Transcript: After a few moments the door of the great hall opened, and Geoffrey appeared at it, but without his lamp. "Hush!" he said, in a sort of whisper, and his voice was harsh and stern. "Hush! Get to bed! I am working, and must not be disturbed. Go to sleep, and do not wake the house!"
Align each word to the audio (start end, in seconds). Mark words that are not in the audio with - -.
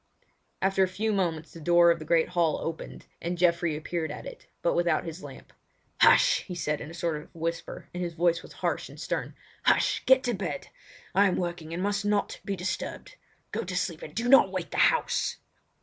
After 0.63 0.81
a 0.81 0.87
few 0.87 1.13
moments 1.13 1.53
the 1.53 1.61
door 1.61 1.91
of 1.91 1.99
the 1.99 2.05
great 2.05 2.29
hall 2.29 2.57
opened, 2.59 3.05
and 3.21 3.37
Geoffrey 3.37 3.75
appeared 3.77 4.09
at 4.11 4.25
it, 4.25 4.47
but 4.63 4.73
without 4.73 5.03
his 5.05 5.21
lamp. 5.21 5.53
"Hush!" 6.01 6.39
he 6.45 6.55
said, 6.55 6.81
in 6.81 6.89
a 6.89 6.93
sort 6.95 7.17
of 7.17 7.29
whisper, 7.35 7.87
and 7.93 8.01
his 8.01 8.15
voice 8.15 8.41
was 8.41 8.51
harsh 8.53 8.89
and 8.89 8.99
stern. 8.99 9.35
"Hush! 9.65 10.01
Get 10.07 10.23
to 10.23 10.33
bed! 10.33 10.69
I 11.13 11.27
am 11.27 11.35
working, 11.35 11.71
and 11.71 11.83
must 11.83 12.03
not 12.03 12.39
be 12.43 12.55
disturbed. 12.55 13.15
Go 13.51 13.63
to 13.63 13.75
sleep, 13.75 14.01
and 14.01 14.15
do 14.15 14.27
not 14.27 14.51
wake 14.51 14.71
the 14.71 14.77
house!" 14.89 15.37